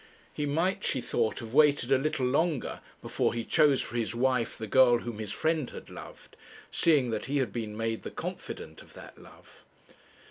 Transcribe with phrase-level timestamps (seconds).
[0.33, 4.57] He might, she thought, have waited a little longer before he chose for his wife
[4.57, 6.35] the girl whom his friend had loved,
[6.71, 9.63] seeing that he had been made the confidant of that love.